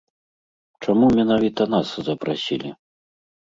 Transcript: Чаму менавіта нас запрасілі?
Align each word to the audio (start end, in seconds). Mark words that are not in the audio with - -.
Чаму 0.87 1.05
менавіта 1.19 1.69
нас 1.75 1.87
запрасілі? 2.11 2.75